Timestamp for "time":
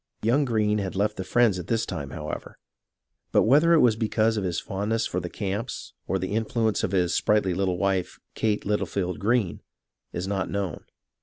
1.85-2.09